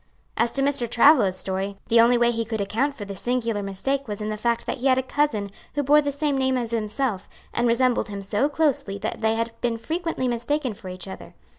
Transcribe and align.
As 0.35 0.51
to 0.53 0.63
Mr. 0.63 0.89
Travilla's 0.89 1.37
story 1.37 1.77
the 1.87 2.01
only 2.01 2.17
way 2.17 2.31
he 2.31 2.43
could 2.43 2.59
account 2.59 2.95
for 2.95 3.05
the 3.05 3.15
singular 3.15 3.61
mistake 3.61 4.07
was 4.07 4.19
in 4.19 4.29
the 4.29 4.35
fact 4.35 4.65
that 4.65 4.79
he 4.79 4.87
had 4.87 4.97
a 4.97 5.03
cousin 5.03 5.51
who 5.75 5.83
bore 5.83 6.01
the 6.01 6.11
same 6.11 6.35
name 6.35 6.57
as 6.57 6.71
himself, 6.71 7.29
and 7.53 7.67
resembled 7.67 8.09
him 8.09 8.23
so 8.23 8.49
closely 8.49 8.97
that 8.97 9.19
they 9.21 9.35
had 9.35 9.51
been 9.61 9.77
frequently 9.77 10.27
mistaken 10.27 10.73
for 10.73 10.89
each 10.89 11.07
other. 11.07 11.35